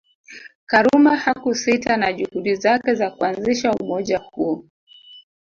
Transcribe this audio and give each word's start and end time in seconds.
Karume 0.65 1.15
hakusita 1.15 1.97
na 1.97 2.13
juhudi 2.13 2.55
zake 2.55 2.93
za 2.95 3.11
kuanzisha 3.11 3.71
umoja 3.73 4.17
huo 4.19 4.65